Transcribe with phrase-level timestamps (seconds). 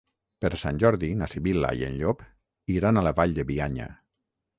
[0.43, 2.23] Per Sant Jordi na Sibil·la i en Llop
[2.77, 3.87] iran a la Vall de Bianya.